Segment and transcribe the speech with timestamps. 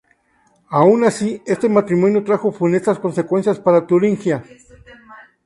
[0.79, 4.43] Aun así este matrimonio trajo funestas consecuencias para Turingia.